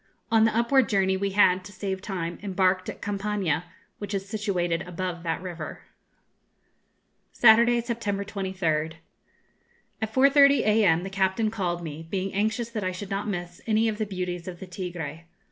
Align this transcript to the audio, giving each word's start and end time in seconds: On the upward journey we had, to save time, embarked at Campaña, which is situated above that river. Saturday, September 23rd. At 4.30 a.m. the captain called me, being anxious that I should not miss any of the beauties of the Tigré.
On 0.31 0.45
the 0.45 0.57
upward 0.57 0.89
journey 0.89 1.15
we 1.15 1.29
had, 1.29 1.63
to 1.63 1.71
save 1.71 2.01
time, 2.01 2.39
embarked 2.41 2.89
at 2.89 3.03
Campaña, 3.03 3.65
which 3.99 4.15
is 4.15 4.27
situated 4.27 4.81
above 4.81 5.21
that 5.21 5.43
river. 5.43 5.81
Saturday, 7.31 7.79
September 7.81 8.25
23rd. 8.25 8.93
At 10.01 10.11
4.30 10.11 10.49
a.m. 10.61 11.03
the 11.03 11.11
captain 11.11 11.51
called 11.51 11.83
me, 11.83 12.07
being 12.09 12.33
anxious 12.33 12.71
that 12.71 12.83
I 12.83 12.91
should 12.91 13.11
not 13.11 13.27
miss 13.27 13.61
any 13.67 13.87
of 13.87 13.99
the 13.99 14.07
beauties 14.07 14.47
of 14.47 14.59
the 14.59 14.65
Tigré. 14.65 15.25